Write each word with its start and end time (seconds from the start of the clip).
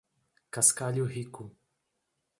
Cascalho 0.49 1.05
Rico 1.05 1.53